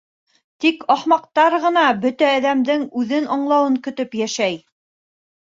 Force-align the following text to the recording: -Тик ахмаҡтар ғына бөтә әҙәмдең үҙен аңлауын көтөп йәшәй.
-Тик 0.63 0.79
ахмаҡтар 0.95 1.55
ғына 1.65 1.83
бөтә 2.07 2.31
әҙәмдең 2.39 2.87
үҙен 3.03 3.29
аңлауын 3.37 3.79
көтөп 3.89 4.19
йәшәй. 4.25 4.61